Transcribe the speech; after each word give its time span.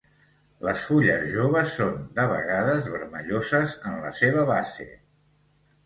Les 0.67 0.85
fulles 0.91 1.25
joves 1.33 1.75
són, 1.81 2.01
de 2.17 2.27
vegades, 2.33 2.91
vermelloses 2.97 3.79
en 3.93 4.03
la 4.09 4.15
seva 4.25 4.51
base. 4.53 4.93